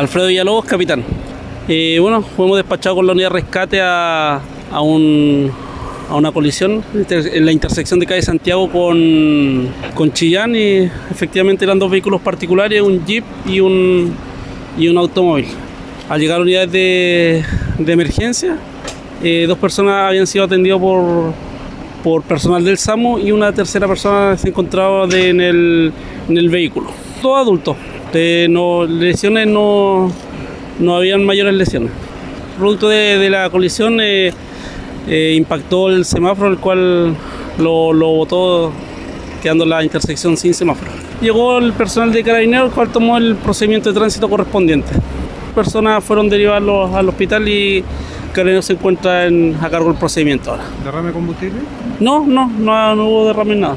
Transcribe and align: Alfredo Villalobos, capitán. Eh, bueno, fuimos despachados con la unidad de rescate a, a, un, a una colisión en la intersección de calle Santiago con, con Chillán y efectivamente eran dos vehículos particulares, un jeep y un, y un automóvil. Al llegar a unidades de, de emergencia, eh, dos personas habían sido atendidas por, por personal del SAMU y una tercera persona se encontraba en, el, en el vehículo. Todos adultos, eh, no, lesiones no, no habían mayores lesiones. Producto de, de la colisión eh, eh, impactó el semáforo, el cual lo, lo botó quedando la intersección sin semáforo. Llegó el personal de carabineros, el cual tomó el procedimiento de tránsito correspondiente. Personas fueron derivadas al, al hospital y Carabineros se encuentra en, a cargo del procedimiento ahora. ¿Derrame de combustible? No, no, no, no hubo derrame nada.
Alfredo 0.00 0.28
Villalobos, 0.28 0.64
capitán. 0.64 1.04
Eh, 1.68 1.98
bueno, 2.00 2.22
fuimos 2.22 2.56
despachados 2.56 2.96
con 2.96 3.06
la 3.06 3.12
unidad 3.12 3.28
de 3.28 3.34
rescate 3.34 3.80
a, 3.82 4.40
a, 4.72 4.80
un, 4.80 5.50
a 6.08 6.16
una 6.16 6.32
colisión 6.32 6.82
en 7.10 7.44
la 7.44 7.52
intersección 7.52 8.00
de 8.00 8.06
calle 8.06 8.22
Santiago 8.22 8.70
con, 8.70 9.68
con 9.94 10.10
Chillán 10.10 10.56
y 10.56 10.88
efectivamente 11.10 11.66
eran 11.66 11.78
dos 11.78 11.90
vehículos 11.90 12.22
particulares, 12.22 12.80
un 12.80 13.04
jeep 13.04 13.24
y 13.46 13.60
un, 13.60 14.14
y 14.78 14.88
un 14.88 14.96
automóvil. 14.96 15.48
Al 16.08 16.18
llegar 16.18 16.38
a 16.38 16.42
unidades 16.44 16.72
de, 16.72 17.44
de 17.78 17.92
emergencia, 17.92 18.56
eh, 19.22 19.44
dos 19.46 19.58
personas 19.58 20.08
habían 20.08 20.26
sido 20.26 20.46
atendidas 20.46 20.80
por, 20.80 21.34
por 22.02 22.22
personal 22.22 22.64
del 22.64 22.78
SAMU 22.78 23.18
y 23.18 23.32
una 23.32 23.52
tercera 23.52 23.86
persona 23.86 24.34
se 24.38 24.48
encontraba 24.48 25.04
en, 25.14 25.42
el, 25.42 25.92
en 26.26 26.38
el 26.38 26.48
vehículo. 26.48 26.90
Todos 27.20 27.42
adultos, 27.42 27.76
eh, 28.12 28.46
no, 28.48 28.84
lesiones 28.84 29.46
no, 29.46 30.12
no 30.78 30.96
habían 30.96 31.24
mayores 31.24 31.54
lesiones. 31.54 31.90
Producto 32.58 32.88
de, 32.88 33.18
de 33.18 33.30
la 33.30 33.48
colisión 33.50 34.00
eh, 34.00 34.32
eh, 35.08 35.34
impactó 35.36 35.88
el 35.88 36.04
semáforo, 36.04 36.50
el 36.50 36.58
cual 36.58 37.14
lo, 37.58 37.92
lo 37.92 38.08
botó 38.08 38.72
quedando 39.42 39.64
la 39.64 39.82
intersección 39.82 40.36
sin 40.36 40.52
semáforo. 40.54 40.90
Llegó 41.20 41.58
el 41.58 41.72
personal 41.72 42.12
de 42.12 42.22
carabineros, 42.22 42.68
el 42.68 42.74
cual 42.74 42.90
tomó 42.90 43.16
el 43.16 43.36
procedimiento 43.36 43.90
de 43.92 43.98
tránsito 43.98 44.28
correspondiente. 44.28 44.90
Personas 45.54 46.04
fueron 46.04 46.28
derivadas 46.28 46.62
al, 46.62 46.94
al 46.94 47.08
hospital 47.08 47.48
y 47.48 47.84
Carabineros 48.32 48.66
se 48.66 48.74
encuentra 48.74 49.26
en, 49.26 49.56
a 49.60 49.68
cargo 49.68 49.88
del 49.88 49.96
procedimiento 49.96 50.52
ahora. 50.52 50.62
¿Derrame 50.84 51.08
de 51.08 51.12
combustible? 51.14 51.60
No, 51.98 52.24
no, 52.24 52.46
no, 52.46 52.94
no 52.94 53.08
hubo 53.08 53.26
derrame 53.26 53.56
nada. 53.56 53.76